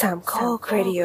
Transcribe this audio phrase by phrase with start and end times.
[0.00, 1.02] สามข้อครดิโอ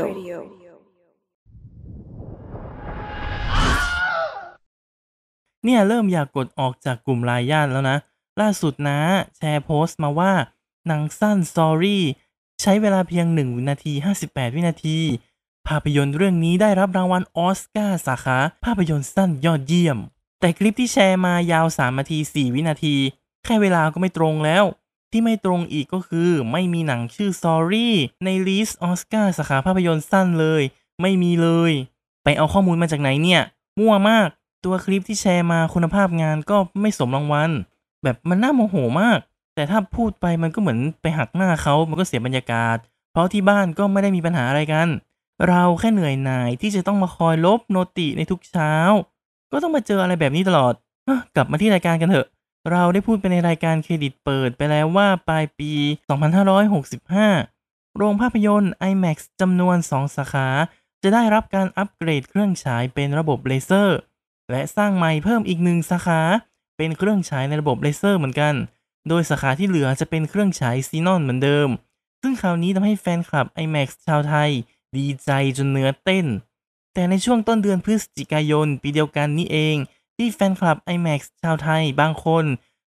[5.64, 7.98] เนี่ยเริ่มอยากกดออกจากกลุ่มไลน์ญาติแล้วนะ
[8.42, 9.00] ล่าสุดนะ
[9.38, 10.34] แชร์โพสต์มาว่า
[10.88, 12.00] หนังสั้น Sorry
[12.62, 13.94] ใช้เวลาเพียง 1 นาที
[14.26, 14.98] 58 วินาที
[15.68, 19.98] ภาพยนตร์เรื่องนี้ได้รับรางวัลออสการ์สาขาภาพยนตร์สั้นยอดเยี่ยม
[20.40, 22.96] แต่คลิปที่แชร์มายาว 3 นาที 4 วินาที
[23.46, 24.64] แค่เวลาก็ไม่ตรงแล้ว
[25.14, 27.90] ที่ไม่ตรงอีกก็คือไม่มีหนังชื่อ Sorry
[28.26, 30.62] ใน list ออสการ์สาขาภาพยนตร์สั้นเลย
[31.02, 31.72] ไม่มีเลย
[32.24, 33.42] ไปเอาข้อมูลมาจากไหนเนี่ย
[33.80, 34.28] มั่วมาก
[34.66, 37.52] ตัวคลิปที่แชร์มาคุณภาพงานก็ไม่สมรางวัล
[38.04, 39.20] แบบมันน่าโมโหมาก
[39.56, 42.78] แต่ถ้าพูดไปมันก็เหมือนไปหักหน้าเขามันก็เสียบรรยากาศ
[43.12, 44.88] เพราะที่บ้านก็ไม่ได้มีปัญหาอะไรกัน
[45.48, 48.74] เราแค่เหนื่อยหน่ายที่จะต้องมาคอยลบ noti ในทุกเช้า
[49.52, 50.74] ก็ต้องมาเจออะไรแบบนี้ตลอด
[51.08, 52.28] อกลับมาที่รายการกันเถอะ
[52.72, 55.72] เราได้พูดไปในรายการเครดิตเปิดไปแล้วว่าปลายปี
[57.00, 60.48] 2565 โรงภาพยนตร์ IMAX จำนวน 2 สาขา
[61.04, 63.98] จะได้รับการอัปเกรดเครื่องฉายเป็นระบบเลเซอร์
[64.52, 66.22] และสร้างใหม่เพิ่มอีกหนึ่งสาขา
[66.78, 68.54] เป็นเครื่องฉายในระบบเลเซอร์เหมือนกัน
[69.10, 71.70] โดยสาขาที่เหลือจะเป็นเครื่องฉายซีนอนเหมือนเดิม
[72.22, 74.50] ซึ่งคราวนี้ทำให้แฟนคลับ IMAX ชาวไทย
[74.96, 76.26] ดีใจจนเนื้อเต้น
[76.94, 79.76] แต่ในช่วงต้นเดือนพฤศจิกายนปีเดียวกันนี้เอง
[80.16, 82.46] ที่แฟนคลับ IMAX ชาวไทยบางคน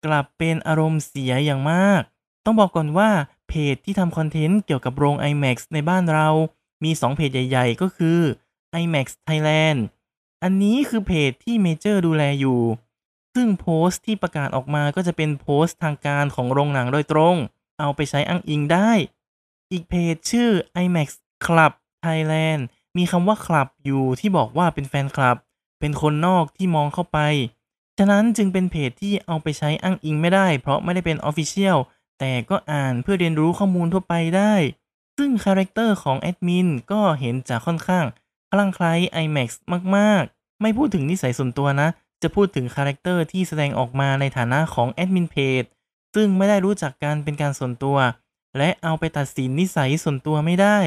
[0.06, 2.02] กลับเป็นอารมณ์เสียอย่างมาก
[2.46, 3.10] ต้องบอกก่อนว่า
[3.48, 6.30] เพจที่ทำคอนเทนต์เกี่ยวกับโรง IMAX ในบ้านเรา
[6.84, 8.20] มี 2 เพจใหญ่ๆ ก็คือ
[8.82, 9.80] IMAX Thailand
[10.44, 12.62] อันนี้คือเพจที่เมเจอร์ดูแลอยู่
[13.34, 17.36] ซึ่งโพสต์ที่ประกาศออกมาก็จะเป็นโพสต์ทางการของโรงหนังโดยตรง
[17.80, 18.92] เอาไปใช้อ้างอิงได้
[19.72, 20.50] อีกเพจชื่อ
[20.84, 21.08] IMAX
[21.46, 21.72] Club
[22.04, 22.62] Thailand
[22.98, 25.38] มีคำว่าคลับอยู่ที่บอกว่าเป็นแฟนคลับ
[25.80, 27.20] เป็นคนนอกที่มองเข้าไป
[27.98, 31.78] ฉะนั้นจึงเป็นเพจที่เอาไปใช้อ้างอิงไม่ได้ เพราะไม่ได้เป็น Official
[32.20, 34.54] แต่ก็อ่านเพื่อเรียนรู้ข้อมูลทั่วไปได้
[35.18, 38.06] ซึ่ง character ของแอดมินก็เห็นจากค่อนข้าง
[38.52, 38.94] คลั่งไคล้
[39.24, 39.50] IMAX
[39.96, 41.90] มาก ๆ ไม่พูดถึงนิสัยส่วนตัวนะ
[42.22, 45.64] จะพูดถึง character ที่แสดงออกมาในฐานะของแอดมินเพจ
[46.16, 47.98] ซึ่งไม่ได้รู้จักกันเป็นการส่วนตัว
[48.58, 50.80] และเอาไปตัดสินนิสัยส่วนตัวไม่ได้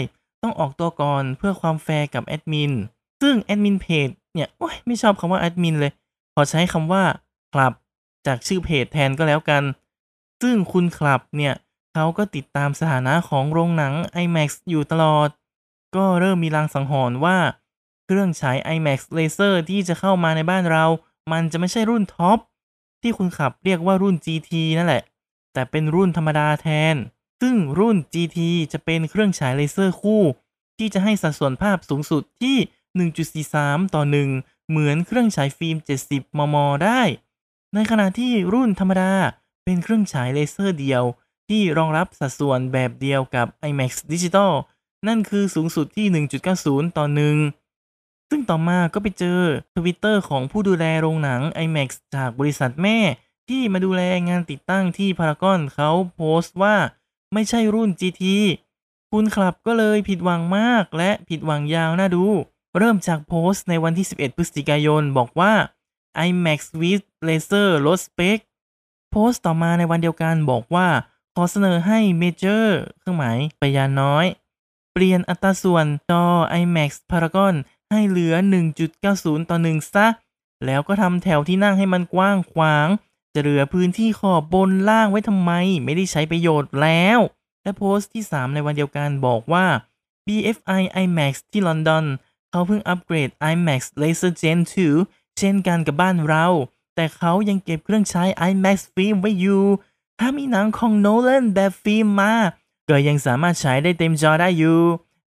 [0.42, 2.72] ต้องออกตัวก่อนเพื่อความแฟร์กับแอดมิน
[3.20, 5.92] ซึ่งแอดมินเพจเนี่ยโอ้ยไม่ชอบคำว่าแอดมินเลย
[6.34, 7.02] ขอใช้คำว่า
[7.52, 7.72] คลับ
[8.26, 9.62] จากชื่อเพจแทนก็แล้วกัน
[10.42, 11.54] ซึ่งคุณคลับเนี่ย
[11.92, 13.94] เขาก็ติดตามสถานะของโรงหนัง
[14.24, 15.28] IMAX อยู่ตลอด
[15.96, 17.38] ก็เริ่มมีลางสังหรณ์ว่า
[18.06, 20.84] เครื่องฉาย IMAX Laser ที่จะเข้ามาในบ้านเรา
[21.32, 22.38] มันจะไม่ใช่รุ่น top
[23.02, 25.02] ที่คุณคลับเรียกว่ารุ่น GT นั่นแหละ
[25.52, 26.94] แต่เป็นรุ่นธรรมดาแทน
[27.40, 28.38] ซึ่งรุ่น GT
[28.72, 30.22] จะเป็นเครื่องฉายเลเซอร์คู่
[30.78, 32.56] ที่จะให้สัดส่วนภาพสูงสุดที่
[32.98, 34.02] 1.43 ต่อ
[34.36, 37.00] 1 เหมือนเครื่องฉายฟิล์ม 70 มม ได้
[37.74, 39.12] ในขณะที่รุ่นธรรมดา
[39.64, 41.02] เป็นเครื่องฉายเลเซอร์เดียว
[41.48, 44.52] ที่รองรับสัดส่วนแบบเดียวกับ IMAX Digital
[45.08, 46.06] นั่นคือสูงสุดที่
[46.52, 47.06] 1.90 ต่อ
[47.68, 49.40] 1 ซึ่งต่อมาก็ไปเจอ
[49.76, 52.98] ทวิตเตอร์ของผู้ดูแลโรงหนัง IMAX จากบริษัทแม่
[53.48, 56.76] ที่มาดูแลงานติดตั้งที่พารากอนเขาโพสต์ว่า
[57.32, 58.22] ไม่ใช่รุ่น GT
[59.10, 62.24] คุณคลับก็เลยผิดหวังมากและผิดหวังยาวน่าดู
[62.78, 65.52] เริ่มจากโพสต์ในวันที่ 11 พฤศจิกายน บอกว่า
[66.26, 68.38] IMAX with Laser ลดสเปค
[69.10, 70.88] โพสต์ต่อมาในวันเดียวกันบอกว่า
[71.34, 74.26] ขอเสนอให้เมเจอร์เครื่องหมายไปยานน้อย
[74.92, 76.24] เปลี่ยนอัตราส่วนจอ
[76.60, 77.54] IMAX Paragon
[77.90, 78.34] ให้เหลือ
[78.92, 80.06] 1.90 ต่อ 1 ซะ
[80.66, 82.88] แล้วก็ทำแถวที่นั่งให้มันกว้างขวาง
[83.34, 85.52] จะเหลือพื้นที่ขอบบนล่างไว้ทำไม
[85.84, 87.18] ไม่ได้ใช้ประโยชน์แล้ว
[87.62, 89.66] และโพสต์ที่ 3 ในวันเดียวกันบอกว่า
[90.26, 92.04] BFI IMAX ที่ลอนดอน
[92.50, 94.58] เขาเพิ่งอัปเกรด IMAX Laser Gen
[94.98, 96.46] 2 เช่นกันกับบ้านเรา
[96.94, 99.64] แต่เขายังเก็บเครื่องใช้ IMAX ฟิล์มไว้อยู่
[100.18, 102.32] ถ้ามีหนังของโนแลนแบบฟิล์มมา
[102.88, 104.80] ก็ยังสามารถใช้ได้เต็มจอได้อยู่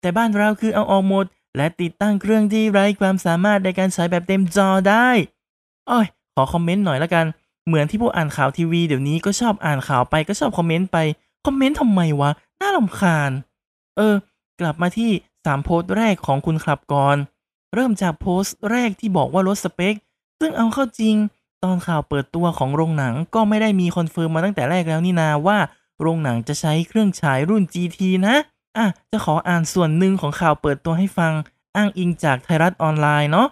[0.02, 5.08] แต่บ้านเราคือเอาออกหมด และติดตั้งเครื่องที่ไร้ความสามารถในการใช้แบบเต็มจอได้
[5.90, 7.26] อ้อยขอคอมเมนต์หน่อยละกัน
[7.66, 10.97] เหมือนที่ผู้อ่านข่าวทีวีเดี๋ยวนี้ก็ชอบอ่านข่าวไปก็ชอบคอมเมนต์ไป
[11.46, 12.32] คอมเมนต์ทำไมวะ
[12.62, 13.32] น่ารำคาญ
[13.97, 14.16] เออ
[14.59, 15.12] กลับมาที่
[15.46, 17.17] 3 โพสต์แรกของคุณครับก่อน
[17.73, 19.96] เริ่มจากโพสต์แรกที่บอกว่าลดสเปค
[20.40, 21.16] ซึ่งเอาเข้าจริง
[21.64, 25.58] ตอนข่าวเปิดตัวของโรงหนังก็ไม่ได้มี confirm มาตั้งแต่แรกแล้วนี่นาว่า
[26.02, 28.35] โรงหนังจะใช้เครื่องฉายรุ่น GT นะ
[28.78, 31.34] อะจะขออ่านส่วนหนึ่งของข่าวเปิดตัวให้ฟัง
[31.76, 33.47] อ้างอิงจากไทยรัฐออนไลน์เนาะ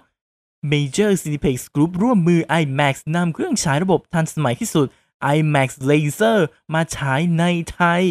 [0.72, 4.88] Major Cineplex Group ร่วมมือ IMAX นำเครื่องฉายระบบทันสมัยที่สุด
[5.36, 6.38] IMAX Laser
[6.74, 7.44] มาฉายใน
[7.74, 8.04] ไทย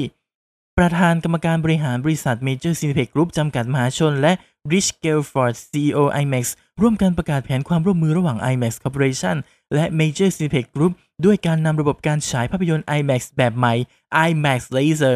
[0.83, 4.33] ประธานกรรมการบริหารบริษัท Major Cineplex Group จำกัดมหาชน และ
[4.73, 6.45] Rich Gelford CEO IMAX
[6.81, 9.37] ร่วมกันประกาศแผนความร่วมมือระหว่าง IMAX Corporation
[9.75, 10.93] และ Major Cineplex Group
[11.25, 13.75] ด้วยการนำระบบการฉายภาพยนตร์ IMAX แบบใหม่
[14.29, 15.15] IMAX Laser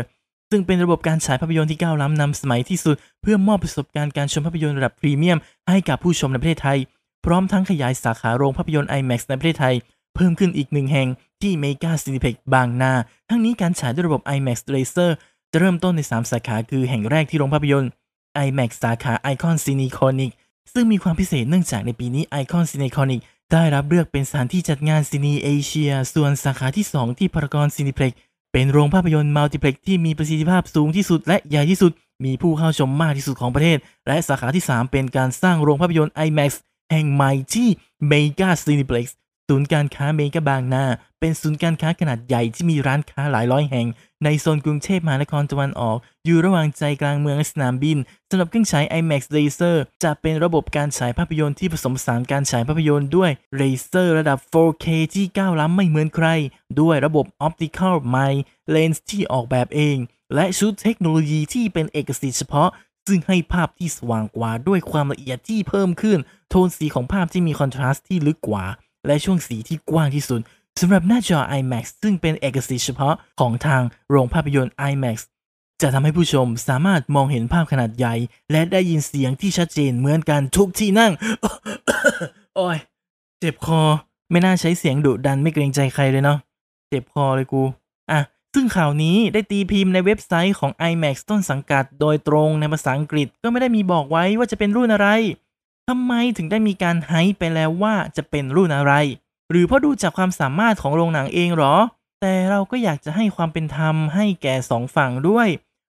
[0.51, 5.39] ซึ่งเป็นระบบการฉายภาพยนตร์ที่ก้าวล้ำนำสมัยที่สุด เพื่อมอบประสบการณ์การชมภาพยนตร์ระดับพรีเมียม
[5.69, 6.79] ให้กับผู้ชมในประเทศไทย
[7.25, 9.75] พร้อมทั้งขยายสาขาโรงภาพยนตร์ IMAX ในประเทศไทย
[10.15, 11.09] เพิ่มขึ้นอีกหนึ่งแห่ง
[11.43, 12.93] ที่เมกาซินิเพ็กบางนา
[13.29, 15.11] ทั้งนี้การฉายด้วยระบบ IMAX Laser
[15.53, 17.91] จะเริ่มต้นใน 3 สาขาคือแห่งแรกที่โรงภาพยนตร์
[18.47, 20.33] IMAX สาขา Icon Cineconic
[20.73, 23.21] ซึ่งมีความพิเศษเนื่องจากในปีนี้ Icon Cineconic
[23.53, 28.13] ได้รับเลือกเป็นสถานที่จัดงาน CineAsia ส่วนสาขาที่ 2 ที่ Paragon Cineplex
[28.53, 31.93] เป็นโรงภาพยนตร์ multiplex ที่มีประสิทธิภาพสูงที่สุดและใหญ่ที่สุด
[32.25, 36.51] มีผู้เข้าชมมากที่สุดของประเทศ และสาขาที่ 3 เป็นการสร้างโรงภาพยนตร์ IMAX
[36.91, 37.69] แห่งใหม่ที่
[38.07, 39.07] Mega Cineplex
[39.55, 40.85] ศูนย์การค้าเมกาบางนา
[41.21, 43.87] เป็นศูนย์การค้าขนาดใหญ่ที่มีร้านค้าหลายร้อยแห่ง
[44.25, 56.29] ในโซนกรุงเทพมหานครตะวันออก อยู่ระหว่างใจกลางเมืองสนามบินสำหรับเครื่องฉาย IMAX Laser จะเป็นระบบการฉายภาพยนตร์ที่ผสมผสานการฉายภาพยนตร์ด้วยเลเซอร์ระดับ 4K ที่ก้าวล้ำไม่เหมือนใคร
[56.81, 58.37] ด้วยระบบ Optical Mic
[58.75, 59.97] Lens ที่ออกแบบเอง
[60.35, 62.71] และชุดเทคโนโลยีที่เป็นเอกสิทธิ์เฉพาะ
[63.09, 66.19] ซึ่งให้ภาพที่สว่างกว่าด้วยความละเอียดที่เพิ่มขึ้น
[66.51, 68.65] โทนสีของภาพที่มีคอนทราสต์ที่ลึกกว่า
[69.07, 70.41] และช่วงสีที่กว้างที่สุด
[70.81, 75.17] สำหรับหน้าจอ IMAX ซึ่งเป็นเอกสิทธิ์เฉพาะของทางโรงภาพยนตร์ IMAX
[75.83, 78.15] จะทำให้ผู้ชมสามารถมองเห็นภาพขนาดใหญ่
[78.53, 81.13] และได้ยินเสียงที่ชัดเจนเหมือนกันทุกที่นั่ง
[82.57, 82.77] โอ้ย
[83.41, 83.83] เจ็บคอ
[84.31, 86.39] ไม่น่าใช้เสียงดุดันไม่เกรงใจใครเลยเนาะ
[86.89, 87.63] เจ็บคอเลยกู
[88.11, 88.21] อะ
[88.55, 95.09] ซึ่งข่าวนี้ได้ตีพิมพ์ในเว็บไซต์ของ IMAX ต้นสังกัด โดยตรงในภาษาอังกฤษก็ไม่ได้มีบอกไว้ว่าจะเป็นรุ่นอะไร
[95.89, 98.93] ทำไมถึงได้มีการไฮป์ไปแล้วว่าจะเป็นรุ่นอะไร
[99.51, 101.75] หรือเพราะดูจากความสามารถของโรงหนังเองหรอ
[102.21, 105.49] แต่เราก็อยากจะให้ความเป็นธรรมให้แก่สองฝั่งด้วย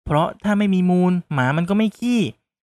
[0.04, 2.20] เพราะถ้าไม่มีมูลหมามันก็ไม่ขี้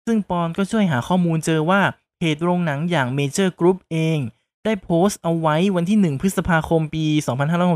[0.05, 1.81] ซึ่งปอนก็ช่วยหาข้อมูลเจอว่า
[2.17, 4.17] เพจโรงหนังอย่าง Major Group เอง
[4.63, 7.05] ได้โพสต์เอาไว้วันที่ 1 พฤษภาคมปี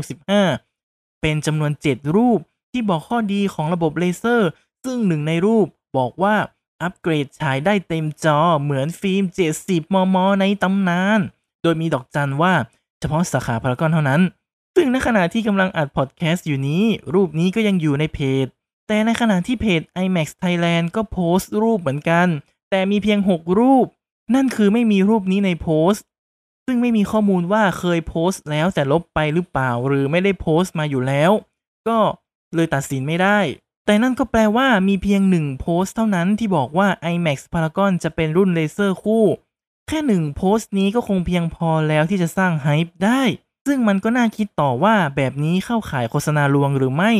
[0.06, 2.40] 2565 เป็นจำนวน 7 รูป
[2.72, 4.48] ที่บอกข้อดีของระบบเลเซอร์
[4.84, 5.66] ซึ่งหนึ่งในรูป
[5.96, 6.34] บอกว่า
[6.82, 9.24] อัปเกรดฉายได้เต็มจอเหมือนฟิล์ม
[9.58, 11.20] 70 มม ในตำนาน
[11.62, 12.52] โดยมีดอกจันว่า
[13.00, 14.22] เฉพาะสาขาพารากอนเท่านั้น
[14.74, 16.84] ซึ่งในขณะที่กำลังอัดพอดแคสต์อยู่นี้
[17.14, 18.46] รูปนี้ก็ยังอยู่ในเพจ
[18.88, 22.26] แต่ในขณะที่เพจ IMAX Thailand ก็โพสต์รูปเหมือนกัน
[22.70, 23.86] แต่มีเพียง 6 รูป
[24.34, 26.04] นั่นคือไม่มีรูปนี้ในโพสต์
[26.66, 31.30] ซึ่งไม่มีข้อมูลว่าเคยโพสต์แล้วแต่ลบไปหรือเปล่า หรือไม่ได้โพสต์มาอยู่แล้ว
[31.88, 31.98] ก็
[32.54, 33.38] เลยตัดสินไม่ได้
[33.86, 39.24] แต่นั่นก็แปลว่ามีเพียงหนึ่งโพสต์เท่านั้นที่บอกว่า IMAX Paragon จะเป็นรุ่นเลเซอร์คู่
[39.88, 43.22] แค่หนึ่งโพสต์นี้ก็คงเพียงพอแล้วที่จะสร้าง hype ได้
[43.66, 47.12] ซึ่งมันก็น่าคิดต่อว่าแบบนี้เข้าข่ายโฆษณาลวงหรือไม่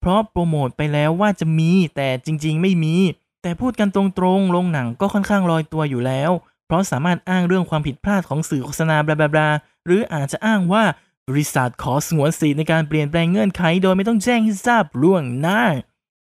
[0.00, 2.96] เพราะโปรโมทไปแล้วว่าจะมี แต่จริงๆ ไม่มี
[3.42, 4.02] แต่พูดกันตร
[4.38, 6.30] งๆโรงหนังก็ค่อนข้างลอยตัวอยู่แล้ว
[6.66, 9.48] เพราะสามารถอ้างเรื่องความผิดพลาดของสื่อโฆษณา blah blah
[9.86, 10.84] หรืออาจจะอ้างว่า
[11.28, 15.62] บริษัทขอสงวนสิทธิ์ในการเปลี่ยนแปลงเงื่อนไข โดยไม่ต้องแจ้งให้ทราบล่วงหน้า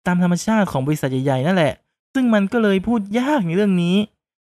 [0.09, 1.73] ตามธรรมชาติของบริษัทใหญ่ๆนั่นแหละ
[2.13, 3.95] ซึ่งมันก็เลยพูดยากในเรื่องนี้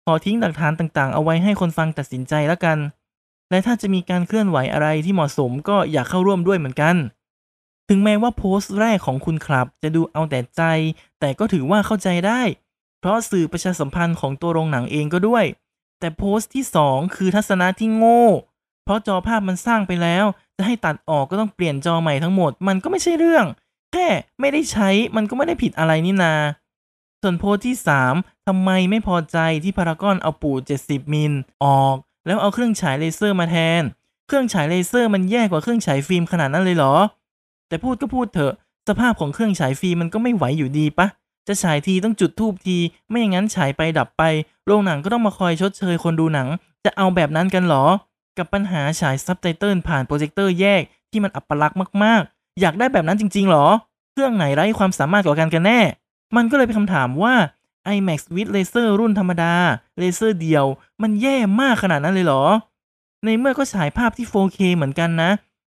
[0.05, 2.77] ขอทิ้งหลักฐานต่างๆ เอาไว้ให้คนฟังตัดสินใจแล้วกัน
[3.49, 6.95] และถ้าจะมีการเคลื่อนไหวอะไรที่เหมาะสมก็อยากเข้าร่วมด้วยเหมือนกัน
[7.89, 10.61] ถึงแม้ว่าโพสต์แรกของคุณครับ จะดูเอาแต่ใจ
[11.19, 12.41] แต่ก็ถือว่าเข้าใจได้
[12.99, 15.45] เพราะสื่อประชาสัมพันธ์ของตัวโรงหนังเองก็ด้วย
[15.99, 18.23] แต่โพสต์ที่ 2 คือทัศนะที่โง่
[18.83, 20.25] เพราะจอภาพมันสร้างไปแล้ว
[20.57, 23.45] จะให้ตัดออกก็ต้องเปลี่ยนจอใหม่ทั้งหมด มันก็ไม่ใช่เรื่อง
[23.93, 24.07] แค่
[24.39, 26.33] ไม่ได้ใช้มันก็ไม่ได้ผิดอะไรนี่นา
[27.21, 27.75] ส่วนโพสต์ที่
[28.11, 30.51] 3ทำไมไม่พอใจที่พารากอนเอาฟิล์ม
[30.83, 31.33] 70 มิล
[31.63, 31.95] ออก
[32.25, 33.81] แล้วเอาเครื่องฉายเลเซอร์มาแทน
[34.27, 36.93] เครื่องฉายเลเซอร์มันแย่กว่าเครื่องฉายฟิล์มขนาดนั้นเลยเหรอ
[37.67, 38.53] แต่พูดก็พูดเถอะ
[38.87, 41.07] สภาพของเครื่องฉายฟิล์มมันก็ไม่ไหวอยู่ดีปะ
[41.47, 42.77] จะฉายทีต้องจุดธูปที
[43.09, 44.23] ไม่อย่างนั้นฉายไปดับไป
[44.65, 46.47] โรงหนังก็ต้องมาคอยชดเชยคนดูหนัง
[46.85, 47.85] จะเอาแบบนั้นกันเหรอ
[48.37, 50.81] กับปัญหาฉายซับไตเติลผ่านโปรเจคเตอร์แยก
[51.11, 53.67] ที่มันอัปลักษณ์มากๆ อยากได้แบบนั้นจริง ๆ หรอ
[54.11, 55.79] เครื่องไหนไร้ความสามารถกว่ากันกันแน่
[56.35, 57.35] มันก็เลยเป็นคำถามว่า
[57.95, 59.53] IMAX with Laser รุ่นธรรมดา
[59.97, 60.65] เลเซอร์เดียว
[61.01, 62.43] มันแย่มากขนาดนั้นเลยเหรอ
[63.25, 65.31] ในเมื่อก็ฉายภาพที่ 4K เหมือนกันนะ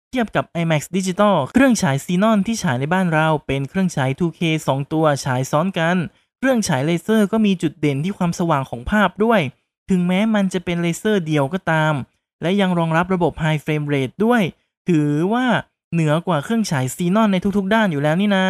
[0.09, 5.95] เทียบกับ IMAX Digital เครื่องฉายซีนอนที่ฉายในบ้านเรา เป็นเครื่องฉาย 2K 2 ตัวฉายซ้อนกัน
[6.37, 9.41] เครื่องฉายเลเซอร์ก็มีจุดเด่นที่ความสว่างของภาพด้วย
[9.89, 11.93] ถึงแม้มันจะเป็นเลเซอร์เดียวก็ตาม
[12.41, 14.41] และยังรองรับระบบ High Frame Rate ด้วย
[14.89, 15.45] ถือว่า
[15.93, 18.45] เหนือกว่าเครื่องฉายซีนอนในทุกๆ ด้านอยู่แล้วนี่นา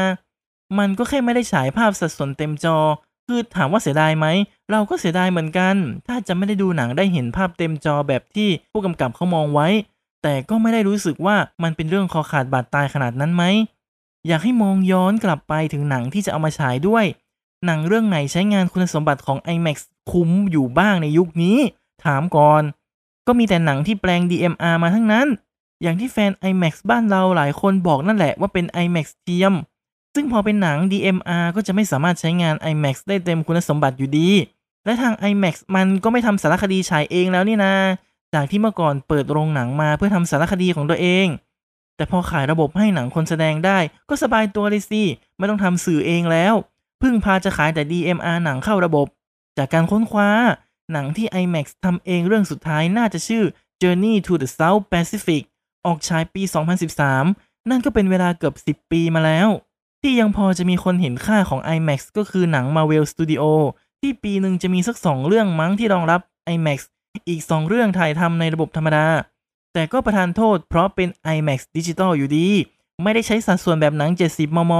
[0.79, 2.77] มันก็แค่ไม่ได้ฉายภาพสัดส่วนเต็มจอ
[3.27, 4.25] คือถามว่าเสียดายไหม
[4.71, 5.75] เราก็เสียดายเหมือนกัน
[6.07, 9.67] ถ้าจะไม่ได้ดูหนังได้เห็นภาพเต็มจอแบบที่ผู้กำกับเขามองไว้
[10.23, 13.43] แต่ก็ไม่ได้รู้สึกว่ามันเป็นเรื่องคอขาดบาดตายขนาดนั้นไหม
[14.27, 17.05] อยากให้มองย้อนกลับไปถึงหนังที่จะเอามาฉายด้วย
[17.65, 19.77] หนังเรื่องไหนใช้งานคุณสมบัติของ IMAX
[20.11, 21.57] คุ้มอยู่บ้างในยุคนี้
[22.05, 22.63] ถามก่อน
[23.27, 25.27] ก็มีแต่หนังที่แปลง DMR มาทั้งนั้น
[25.81, 29.53] อย่างที่แฟน IMAX บ้านเราหลายคนบอกนั่นแหละว่าเป็น IMAX เทียม
[30.15, 34.29] ซึ่งพอเป็นหนัง DMR ก็จะไม่สามารถใช้งาน IMAX ได้เต็มคุณสมบัติอยู่ดี
[34.85, 37.73] และทาง IMAX มันก็ไม่ทำสารคดีฉายเองแล้วนี่นา
[38.33, 41.27] จากที่เมื่อก่อนเปิดโรงหนังมาเพื่อทำสารคดีของตัวเอง
[41.95, 45.03] แต่พอขายระบบให้หนังคนแสดงได้ ก็สบายตัวเลยสิ
[45.37, 46.53] ไม่ต้องทำสื่อเองแล้ว
[47.01, 49.07] พึ่งพาจะขายแต่ DMR หนังเข้าระบบ
[49.57, 50.29] จากการค้นคว้า
[50.91, 53.43] หนังที่ IMAX ทำเองเรื่องสุดท้ายน่าจะชื่อ
[53.81, 55.43] Journey to the South Pacific
[55.85, 56.41] ออกฉายปี
[57.05, 59.49] 2013 นั่นก็เป็นเวลาเกือบ 10 ปีมาแล้ว
[60.01, 63.43] ที่ยังพอจะมีคนเห็นค่าของ IMAX ก็คือหนัง Marvel Studio
[64.01, 66.21] ที่ปีหนึ่งจะมีสัก 2 เรื่องมั้งที่รองรับ
[66.53, 66.79] IMAX
[67.29, 69.07] อีก 2 เรื่องถ่ายทำในระบบธรรมดา
[69.73, 72.47] แต่ก็ประทานโทษเพราะเป็น IMAX Digital อยู่ดี
[73.03, 74.73] ไม่ได้ใช้สัดส่วนแบบหนัง 70 มม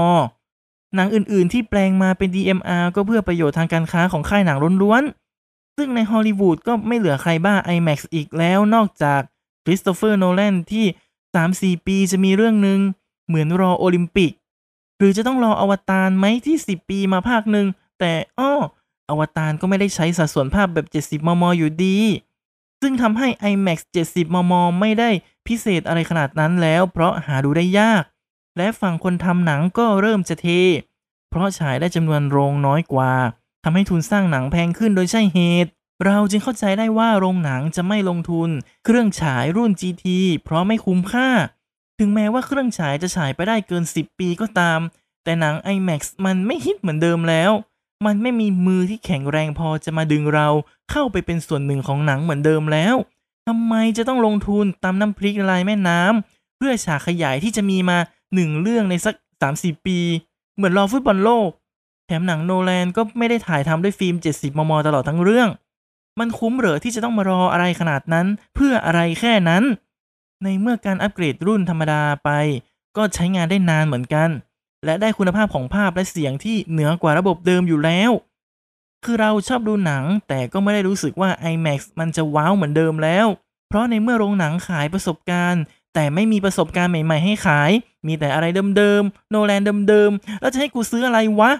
[0.94, 9.20] หนังอื่นๆ ที่แปลงมาเป็น DMR ก็เพื่อประโยชน์ทางการค้าของค่ายหนังล้วนๆ ซึ่งในฮอลลีวูดก็ไม่เหลือใครบ้า IMAX อีกแล้วนอกจาก
[9.64, 10.86] คริสโตเฟอร์โนแลนที่
[11.76, 12.80] 3-4 ปีจะมีเรื่องหนึ่ง
[13.26, 14.32] เหมือนรอโอลิมปิก
[14.98, 17.66] หรือจะต้องรออวตารไหมที่ 10 ปีมาภาคหนึ่ง
[18.00, 18.52] แต่อ้อ
[19.10, 20.86] อวตารก็ไม่ได้ใช้สัดส่วนภาพแบบ
[21.20, 21.98] 70 มม อยู่ดี
[22.80, 25.10] ซึ่งทำให้ IMAX 70 มม ไม่ได้
[25.46, 28.02] พิเศษอะไรขนาดนั้นแล้ว เพราะหาดูได้ยาก
[28.56, 30.46] และฝั่งคนทำหนังก็เริ่มจะเท
[31.30, 33.12] เพราะฉายได้จำนวนโรงน้อยกว่า
[33.64, 35.70] ทำให้ทุนสร้างหนังแพงขึ้นโดยใช่เหตุ
[36.04, 38.50] เราจึงเข้าใจได้ว่าโรงหนังจะไม่ลงทุน
[38.84, 40.04] เครื่องฉายรุ่น GT
[40.44, 41.28] เพราะไม่คุ้มค่า
[41.98, 44.80] ถึงแม้ว่าเครื่องฉายจะฉายไปได้เกิน 10 ปีก็ตาม
[45.24, 47.50] แต่หนัง IMAX มันไม่ฮิตเหมือนเดิมแล้ว
[48.06, 50.48] มันไม่มีมือที่แข็งแรงพอจะมาดึงเรา
[50.90, 52.94] เข้าไปเป็นส่วนหนึ่งของหนังเหมือนเดิมแล้ว
[53.46, 57.98] ทำไมจะต้องลงทุนตามน้ำพริกลายแม่น้ำเพื่อฉากขยายที่จะมีมา
[58.34, 59.14] หนึ่งเรื่องในสัก
[59.50, 59.98] 30ปี
[60.56, 61.48] เหมือนรอฟุตบอลโลก
[62.06, 65.48] แถมหนังโนแลนก็ไม่ได้ถ่ายทำด้วยฟิล์ม 70 มม ตลอดทั้งเรื่อง
[66.20, 69.62] มันคุ้มเหรอที่จะต้องมารออะไรขนาดนั้น เพื่ออะไรแค่นั้น
[70.44, 72.30] ในเมื่อการอัปเกรดรุ่นธรรมดาไป
[72.96, 74.28] ก็ใช้งานได้นานเหมือนกัน
[74.84, 78.10] และได้คุณภาพของภาพและเสียงที่เหนือกว่าระบบเดิมอยู่แล้ว
[79.04, 83.26] คือเราชอบดูหนัง แต่ก็ไม่ได้รู้สึกว่า IMAX มันจะว้าวเหมือนเดิมแล้ว
[83.68, 85.62] เพราะในเมื่อโรงหนังขายประสบการณ์
[85.94, 87.70] แต่ไม่มีประสบการณ์ใหม่ ๆ ให้ขาย
[88.06, 88.46] มีแต่อะไร
[88.76, 91.50] เดิมๆโนแลนเดิมๆแล้วจะให้กูซื้ออะไรวะ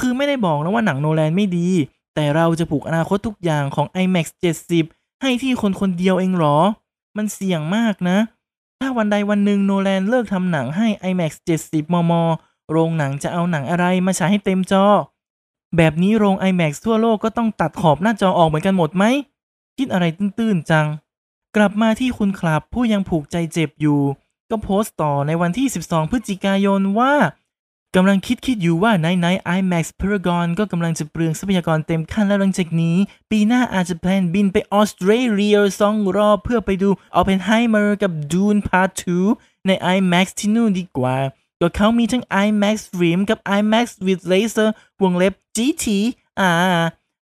[0.00, 1.68] คือไม่ได้บอกนะว่าหนังโนแลนไม่ดี
[2.14, 4.26] แต่เราจะผูกอนาคตทุกอย่างของ IMAX
[4.74, 6.58] 70 ให้ที่คนคนเดียวเองหรอ
[7.16, 8.18] มันเสี่ยงมากนะ
[8.80, 11.32] ถ้าวันใดวันหนึ่งโนแลนเลิกทำหนังให้ IMAX
[11.64, 12.12] 70 มม
[12.70, 14.86] โรงหนังจะเอาหนังอะไรมาฉายให้เต็มจอ
[15.76, 19.04] แบบนี้โรง IMAX ทั่วโลกก็ต้องตัดขอบหน้าจอออกเหมือนกันหมดไหม
[19.76, 20.86] คิดอะไรตื้นๆจัง
[21.56, 24.00] กลับมาที่คุณครับผู้ยังผูกใจเจ็บอยู่
[24.50, 27.12] ก็โพสต์ต่อในวันที่ 12 พฤศจิกายนว่า
[27.96, 29.26] กำลังคิดคิดอยู่ว่าไหนไหน
[29.58, 32.96] IMAX Paragon ก็กำลังจะเปลืองทรัพยากรเต็มขั้นแล้วหลังจากนี้
[33.30, 38.90] ปีหน้าอาจจะแพลนบินไปออสเตรเลียสองรอบเพื่อไปดู Oppenheimer กับ Dune Part
[39.28, 41.16] 2 ใน IMAX ที่นู่นดีกว่า
[41.60, 44.68] ก็เขามีทั้ง IMAX Stream กับ IMAX with Laser
[45.02, 45.86] วงเล็บ GT
[46.40, 46.50] อ่า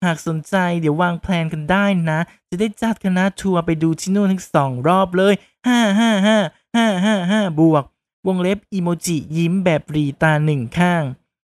[0.06, 5.34] หากสนใจเดี๋ยววางแพลนกันได้นะ จะได้จัดคณะทัวร์ไปดูที่นู่นทั้งสองรอบเลย
[5.68, 7.84] 5 5 5 5 5 5 บวก
[8.30, 11.04] วงเล็บอีโมจิยิ้มแบบรีตาหนึ่งข้าง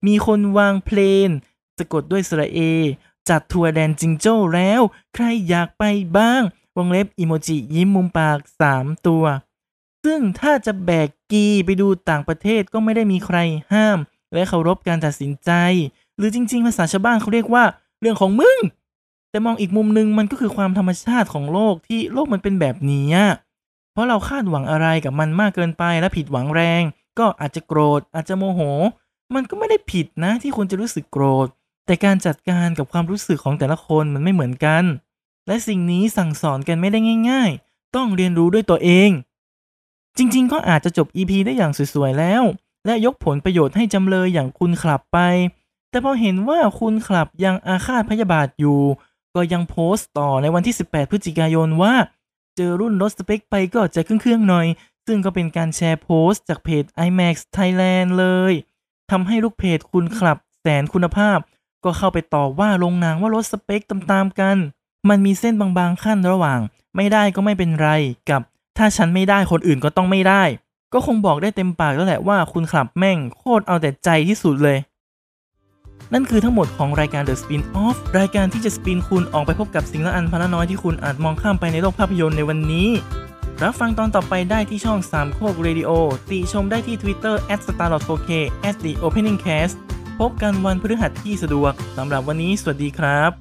[0.06, 1.30] มีคนวางเพลน
[1.78, 2.60] สะกดด้วยสระเอ
[3.30, 4.82] จัดทัวร์แดนจิงโจ้แล้ว
[5.16, 5.84] ใครอยากไป
[6.18, 6.42] บ้าง
[6.78, 8.40] วงเล็บอีโมจิยิ้มมุมปาก
[8.72, 9.24] 3 ตัว
[10.04, 13.38] ซึ่งถ้าจะแบกกีไปดูต่างประเทศก็ไม่ได้มีใคร
[13.74, 14.00] ห้าม
[14.34, 15.52] และเคารพการตัดสินใจ
[16.18, 17.64] หรือจริง ๆ ภาษาชาวบ้านเขาเรียกว่า
[18.02, 18.60] เรื่องของมึง
[19.30, 23.08] แต่มองอีกมุมหนึ่งมันก็คือความธรรมชาติของโลกที่โลกมันเป็นแบบนี้
[23.92, 26.82] เพราะเราคาดหวังอะไรกับมันมากเกินไปและผิดหวังแรง
[27.20, 28.62] ก็อาจจะโกรธอาจจะโมโห
[29.36, 31.48] มันก็ไม่ได้ผิดนะที่คุณจะรู้สึกโกรธ
[31.86, 34.84] แต่การจัดการกับความรู้สึกของแต่ละคนมันไม่เหมือนกัน
[35.48, 39.10] และสิ่งนี้สั่งสอนกันไม่ได้ง่าย ๆ ต้องเรียนรู้ด้วยตัวเอง
[40.18, 42.44] จริงๆ ก็อาจจะจบ EP ได้อย่างสวยๆแล้ว
[42.86, 45.18] และยกผลประโยชน์ให้จำเลยอย่างคุณขลับไป
[45.90, 48.80] แต่พอเห็นว่าคุณขลับยังอาฆาตพยาบาทอยู่
[49.36, 51.94] ก็ยังโพสต์ต่อในวันที่ 18 พฤศจิกายนว่า
[52.62, 54.68] เจอรุ่นลดสเปคไปก็จะเครื่องๆหน่อย
[55.08, 58.54] ซึ่งก็เป็นการแชร์โพสต์จากเพจ IMAX Thailand เลย
[59.12, 61.38] ทำให้ลูกเพจคุณขลับแสนคุณภาพ
[61.84, 64.58] ก็เข้าไปต่อว่าโรงนังว่าลดสเปคตามๆกัน
[65.10, 66.60] มันมีเส้นบางๆขั้นระหว่าง
[66.96, 67.90] ไม่ได้ก็ไม่เป็นไร
[68.30, 68.42] กับ
[68.78, 70.44] ถ้าฉันไม่ได้คนอื่นก็ต้องไม่ได้
[70.94, 74.78] ก็คงบอกได้เต็มปากแล้วแหละว่าคุณขลับแม่งโคตรเอาแต่ใจที่สุดเลย
[76.14, 82.90] นั่นคือทั้งหมดของรายการ The Spin Off รายการที่จะ spin คุณออกไปพบกับสิ่งละอันพันลน้อยที่คุณอาจมองข้ามไปในโลกภาพยนตร์ในวันนี้
[83.64, 85.90] รับฟังตอนต่อไปได้ที่ช่องสามโคกเรดิโอ
[86.30, 88.32] ติชมได้ที่ Twitter at star.4k
[88.70, 89.76] at the opening cast
[90.20, 93.32] พบกันวันพฤหัสที่สะดวกสำหรับวันนี้สวัสดีครับ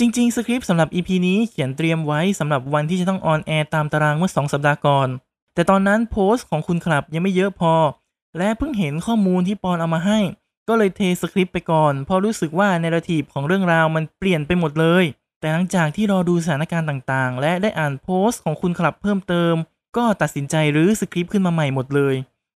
[0.00, 5.08] จริง ๆ สคริปต์สำหรับ EP นี้เขียนเตรียมไว้สำหรับวันที่จะต้อง on air ตามตารางเมื่อ 2 สัปดาห์ก่อน
[5.54, 7.74] แต่ตอนนั้นโพสต์ของคุณคลับยังไม่เยอะพอ
[8.38, 10.18] และเพิ่งเห็นข้อมูลที่ปอนเอามาให้
[10.68, 15.04] ก็เลยเทสคริปต์ไปก่อน เพราะรู้สึกว่า narrative ของเรื่องราวมันเปลี่ยนไปหมดเลย
[15.40, 19.54] แต่หลังจากที่รอดูสถานการณ์ต่างๆ และได้อ่านโพสต์ของคุณคลับเพิ่มเติม
[19.96, 22.14] ก็ตัดสินใจรื้อสคริปต์ขึ้นมาใหม่หมดเลย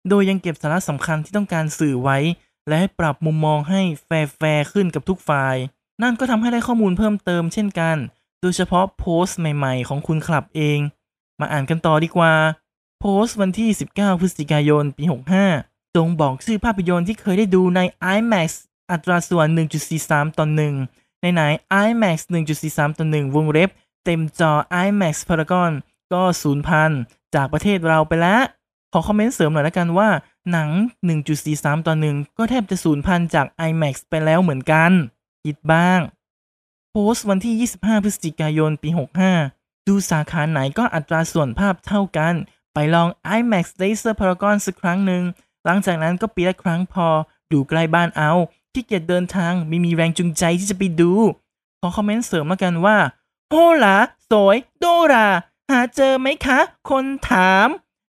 [0.09, 2.17] โดยยังเก็บสาระสำคัญที่ต้องการสื่อไว้
[2.67, 5.55] และให้ปรับมุมมองให้แฟร์ขึ้นกับทุกฝ่าย
[6.03, 7.97] นั่นก็ทำให้ได้ข้อมูลเพิ่มเติมเช่นกัน
[8.41, 10.79] โดยเฉพาะโพสต์ใหม่ ๆ ของคุณครับเอง
[11.39, 12.33] มาอ่านกันต่อดีกว่า
[13.01, 15.03] โพสต์วันที่ 19 พฤศจิกายน ปี
[15.49, 17.79] 65 จงบอกชื่อภาพยนตร์ที่เคยได้ดูใน
[18.15, 18.49] IMAX
[18.91, 19.47] อัตราส่วน
[19.93, 20.45] 1.43 ต่อ
[20.83, 21.41] 1 ในไหน
[21.85, 22.17] IMAX
[22.59, 23.69] 1.43 ต่อ 1 วงเล็บ
[24.05, 24.51] เต็มจอ
[24.85, 25.71] IMAX Paragon
[26.13, 26.91] ก็ศูนย์พัน
[27.35, 28.41] จากประเทศเราไปแล้ว
[28.93, 30.09] ขอคอมเมนต์เสริมหน่อยละกันว่า
[30.51, 30.69] หนัง
[31.27, 34.91] 1.43 ต่อ 1 ก็แทบจะศูนย์พันจาก IMAX ไปแล้วเหมือนกัน
[35.43, 35.99] คิดบ้าง
[36.91, 38.89] โพสต์วันที่ 25 พฤศจิกายน ปี
[39.37, 42.33] 65 ดูสาขาไหนก็อัตราส่วนภาพเท่ากัน
[42.79, 45.23] ไปลอง IMAX Laser Paragon สักครั้งหนึ่ง
[45.65, 47.07] หลังจากนั้นก็ปีละครั้งพอ
[47.51, 48.31] ดูใกล้บ้านเอา
[48.73, 51.11] ที่เกียจเดินทางไม่มีแรงจูงใจที่จะไปดู
[51.79, 52.97] ขอคอมเมนต์เสริมมากันว่า
[53.49, 53.97] โฮล่ะ
[54.31, 55.27] สวยโดรา
[55.69, 57.67] หาเจอไหมคะ คนถาม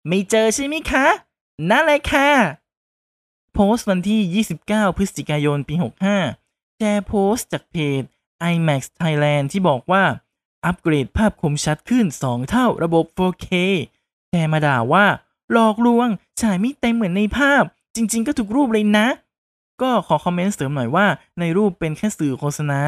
[0.07, 1.05] ไม่เจอใช่ไหมคะ
[1.69, 2.29] นั่นแหละค่ะ
[3.53, 5.75] โพสต์วันที่ 29 พฤศจิกายน ปี
[6.21, 8.01] 65 แชร์โพสต์จากเพจ
[8.51, 10.03] IMAX Thailand ที่บอกว่า
[10.65, 13.49] อัปเกรดภาพคมชัดขึ้น 2 เท่าระบบ 4K
[14.35, 15.05] แชร์มาด่าว่า
[15.51, 16.07] หลอกลวง
[16.41, 17.63] ฉายไม่เต็มเหมือนในภาพ
[17.95, 19.07] จริง ๆ ก็ถูกรูปเลยนะ
[19.81, 21.05] ก็ขอคอมเมนต์เสริมหน่อยว่า
[21.39, 22.81] ในรูปเป็นแค่สื่อโฆษณา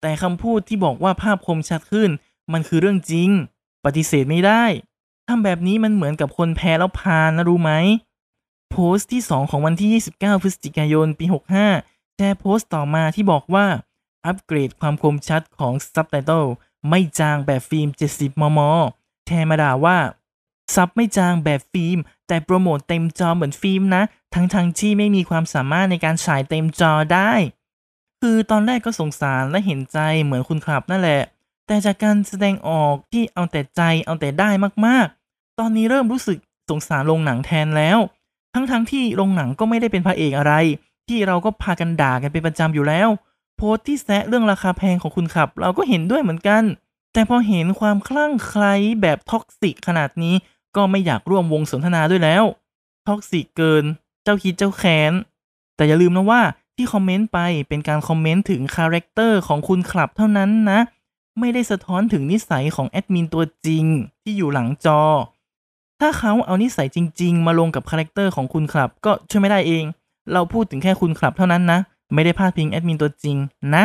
[0.00, 2.10] แต่คำพูดที่บอกว่าภาพคมชัดขึ้น
[2.52, 3.30] มันคือเรื่องจริง
[3.84, 4.64] ปฏิเสธไม่ได้
[5.28, 7.72] ทำแบบนี้มันเหมือนกับคนแพ้แล้วพานนะรู้ไหม
[8.70, 11.24] โพสต์ที่ 2 ของวันที่ 29 พฤศจิกายน ปี
[11.70, 13.66] 65แชร์โพสต์ต่อมาที่บอกว่า
[14.26, 16.44] อัปเกรดความคมชัดของซับไตเติล
[16.88, 18.60] ไม่จางแบบฟิล์ม 70 มม
[19.26, 19.98] แชร์มาด่าว่า
[20.74, 24.02] ซับไม่จางแบบฟิล์ม แต่โปรโมทเต็มจอเหมือนฟิล์มนะ
[24.34, 27.32] ทั้งทงๆที่ไม่มีความสามารถในการฉายเต็มจอได้
[28.20, 31.20] คือตอนแรกก็สงสารและเห็นใจเหมือนคุณคลับนั่นแหละ
[31.66, 34.50] แต่จากการแสดงออกที่เอาแต่ใจเอาแต่ได้
[34.86, 36.38] มากๆ ตอนนี้เริ่มรู้สึก
[36.70, 37.98] สงสารโรงหนังแทนแล้ว
[38.54, 40.54] ทั้งๆ ที่โรงหนังก็ไม่ได้เป็นพระเอกอะไร
[41.08, 43.08] ที่เราก็พากันด่ากันเป็นประจำอยู่แล้ว
[43.56, 46.62] โพสต์ที่แซะเรื่องราคาแพงของคุณคลับ เราก็เห็นด้วยเหมือนกัน
[47.12, 50.34] แต่พอเห็นความคลั่งไคล้แบบ toxic ขนาดนี้
[50.76, 52.44] ก็ไม่อยากร่วมวงสนทนาด้วยแล้ว
[53.06, 53.84] toxic เกิน
[54.24, 55.12] เจ้าคิดเจ้าแค้น
[55.76, 56.42] แต่อย่าลืมนะว่า
[56.76, 60.80] ที่คอมเมนต์ไปเป็นการคอมเมนต์ถึง character ของคุณคลับเท่านั้นนะ
[61.40, 63.84] ไม่ได้สะท้อนถึงนิสัยของแอดมินตัวจริง
[64.22, 65.02] ที่อยู่หลังจอ
[66.00, 69.84] ถ้าเขาเอานิสัยจริง ๆ มาลงกับ character ของคุณคลับก็ช่วยไม่ได้เอง
[70.32, 71.78] เราพูดถึงแค่คุณคลับเท่านั้นนะ
[72.14, 73.36] ไม่ได้พาดพิงแอดมินตัวจริง
[73.74, 73.84] นะ